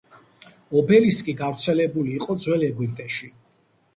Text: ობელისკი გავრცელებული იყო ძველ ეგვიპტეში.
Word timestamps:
ობელისკი 0.79 1.35
გავრცელებული 1.41 2.15
იყო 2.21 2.39
ძველ 2.45 2.65
ეგვიპტეში. 2.71 3.33